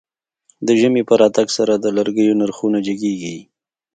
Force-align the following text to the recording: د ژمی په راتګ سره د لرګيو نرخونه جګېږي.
د 0.65 0.67
ژمی 0.79 1.03
په 1.09 1.13
راتګ 1.21 1.47
سره 1.57 1.73
د 1.77 1.85
لرګيو 1.97 2.37
نرخونه 2.41 2.77
جګېږي. 2.87 3.37